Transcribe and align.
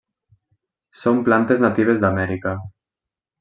Són 1.01 1.21
plantes 1.27 1.61
natives 1.65 2.01
d’Amèrica. 2.05 2.55